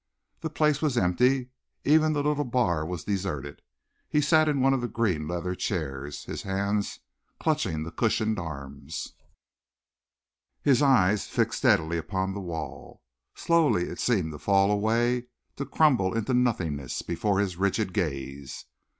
The 0.39 0.49
place 0.49 0.81
was 0.81 0.97
empty. 0.97 1.51
Even 1.83 2.13
the 2.13 2.23
little 2.23 2.43
bar 2.43 2.83
was 2.83 3.03
deserted. 3.03 3.61
He 4.09 4.19
sat 4.19 4.49
in 4.49 4.59
one 4.59 4.73
of 4.73 4.81
the 4.81 4.87
green 4.87 5.27
leather 5.27 5.53
chairs, 5.53 6.23
his 6.23 6.41
hands 6.41 7.01
clutching 7.39 7.83
the 7.83 7.91
cushioned 7.91 8.39
arms, 8.39 9.13
his 10.63 10.81
eyes 10.81 11.27
fixed 11.27 11.59
steadily 11.59 11.99
upon 11.99 12.33
the 12.33 12.41
wall. 12.41 13.03
Slowly 13.35 13.83
it 13.89 13.99
seemed 13.99 14.31
to 14.31 14.39
fall 14.39 14.71
away 14.71 15.27
to 15.57 15.67
crumble 15.67 16.17
into 16.17 16.33
nothingness 16.33 17.03
before 17.03 17.37
his 17.39 17.57
rigid 17.57 17.93
gaze. 17.93 18.65